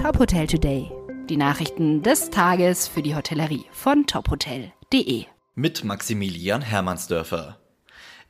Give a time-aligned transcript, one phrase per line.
[0.00, 0.90] Top Hotel Today.
[1.28, 5.26] Die Nachrichten des Tages für die Hotellerie von tophotel.de.
[5.54, 7.58] Mit Maximilian Hermannsdörfer.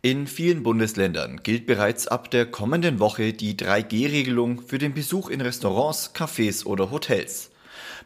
[0.02, 5.40] In vielen Bundesländern gilt bereits ab der kommenden Woche die 3G-Regelung für den Besuch in
[5.40, 7.52] Restaurants, Cafés oder Hotels.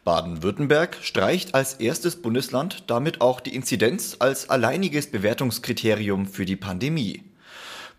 [0.05, 7.23] Baden-Württemberg streicht als erstes Bundesland damit auch die Inzidenz als alleiniges Bewertungskriterium für die Pandemie.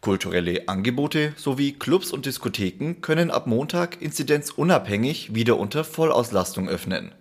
[0.06, 7.12] Kulturelle Angebote sowie Clubs und Diskotheken können ab Montag inzidenzunabhängig wieder unter Vollauslastung öffnen.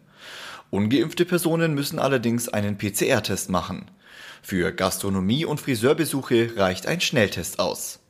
[0.69, 3.91] Ungeimpfte Personen müssen allerdings einen PCR-Test machen.
[4.43, 8.01] Für Gastronomie und Friseurbesuche reicht ein Schnelltest aus.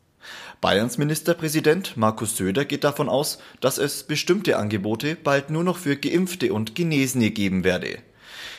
[0.60, 5.94] Bayerns Ministerpräsident Markus Söder geht davon aus, dass es bestimmte Angebote bald nur noch für
[5.94, 8.00] Geimpfte und Genesene geben werde.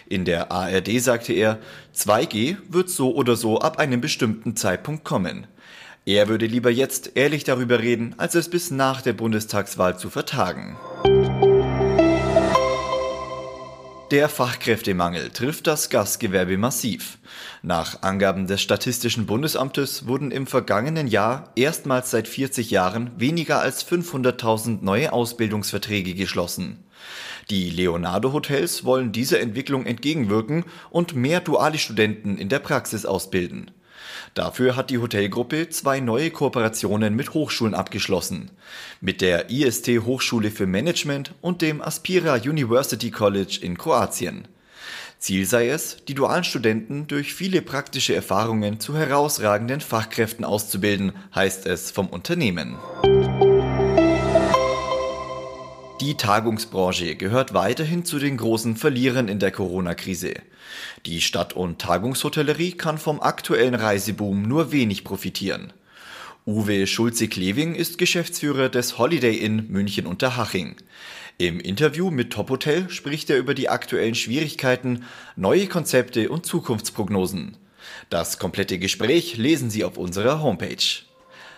[0.08, 1.60] In der ARD sagte er,
[1.94, 5.48] 2G wird so oder so ab einem bestimmten Zeitpunkt kommen.
[6.08, 10.78] Er würde lieber jetzt ehrlich darüber reden, als es bis nach der Bundestagswahl zu vertagen.
[14.12, 17.18] Der Fachkräftemangel trifft das Gastgewerbe massiv.
[17.64, 23.84] Nach Angaben des Statistischen Bundesamtes wurden im vergangenen Jahr erstmals seit 40 Jahren weniger als
[23.84, 26.84] 500.000 neue Ausbildungsverträge geschlossen.
[27.50, 33.72] Die Leonardo Hotels wollen dieser Entwicklung entgegenwirken und mehr duale Studenten in der Praxis ausbilden.
[34.34, 38.52] Dafür hat die Hotelgruppe zwei neue Kooperationen mit Hochschulen abgeschlossen.
[39.02, 44.48] Mit der IST Hochschule für Management und dem Aspira University College in Kroatien.
[45.20, 51.66] Ziel sei es, die dualen Studenten durch viele praktische Erfahrungen zu herausragenden Fachkräften auszubilden, heißt
[51.66, 52.76] es vom Unternehmen.
[56.06, 60.36] Die Tagungsbranche gehört weiterhin zu den großen Verlierern in der Corona-Krise.
[61.08, 65.74] Die Stadt- und Tagungshotellerie kann vom aktuellen Reiseboom nur wenig profitieren.
[66.46, 70.76] Uwe Schulze-Kleving ist Geschäftsführer des Holiday Inn München Unterhaching.
[71.40, 77.58] Im Interview mit Top Hotel spricht er über die aktuellen Schwierigkeiten, neue Konzepte und Zukunftsprognosen.
[78.12, 81.05] Das komplette Gespräch lesen Sie auf unserer Homepage.